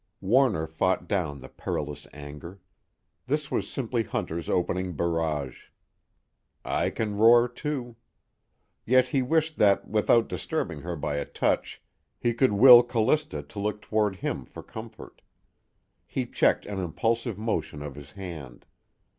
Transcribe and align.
Warner 0.19 0.65
fought 0.65 1.07
down 1.07 1.37
the 1.41 1.47
perilous 1.47 2.07
anger. 2.11 2.59
This 3.27 3.51
was 3.51 3.69
simply 3.69 4.01
Hunter's 4.01 4.49
opening 4.49 4.95
barrage. 4.95 5.65
I 6.65 6.89
can 6.89 7.17
roar, 7.17 7.47
too. 7.47 7.97
Yet 8.83 9.09
he 9.09 9.21
wished 9.21 9.57
that 9.57 9.87
without 9.87 10.27
disturbing 10.27 10.81
her 10.81 10.95
by 10.95 11.17
a 11.17 11.25
touch 11.25 11.83
he 12.17 12.33
could 12.33 12.53
will 12.53 12.81
Callista 12.81 13.43
to 13.43 13.59
look 13.59 13.79
toward 13.79 14.15
him 14.15 14.43
for 14.45 14.63
comfort. 14.63 15.21
He 16.07 16.25
checked 16.25 16.65
an 16.65 16.79
impulsive 16.79 17.37
motion 17.37 17.83
of 17.83 17.93
his 17.93 18.13
hand. 18.13 18.65